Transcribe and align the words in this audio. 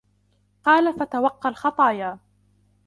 قَالَ 0.63 0.93
فَتَوَقَّ 0.99 1.45
الْخَطَايَا 1.47 2.19